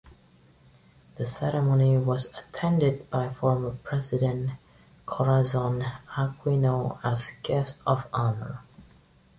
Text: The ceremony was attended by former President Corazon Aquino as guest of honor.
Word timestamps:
The 1.17 1.27
ceremony 1.27 1.95
was 1.99 2.25
attended 2.35 3.07
by 3.11 3.29
former 3.29 3.77
President 3.83 4.53
Corazon 5.05 5.85
Aquino 6.15 6.97
as 7.03 7.33
guest 7.43 7.77
of 7.85 8.07
honor. 8.11 8.61